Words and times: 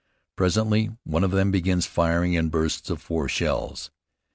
Presently 0.35 0.89
one 1.03 1.23
of 1.23 1.29
them 1.29 1.51
begins 1.51 1.85
firing 1.85 2.33
in 2.33 2.49
bursts 2.49 2.89
of 2.89 2.99
four 3.03 3.29
shells. 3.29 3.91